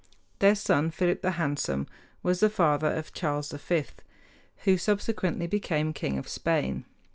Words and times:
Their 0.39 0.55
son, 0.55 0.89
Philip 0.89 1.21
the 1.21 1.33
Handsome, 1.33 1.85
was 2.23 2.39
the 2.39 2.49
father 2.49 2.91
of 2.91 3.13
Charles 3.13 3.51
V, 3.51 3.83
who 4.63 4.75
subsequently 4.75 5.45
became 5.45 5.93
King 5.93 6.17
of 6.17 6.27
Spain. 6.27 6.85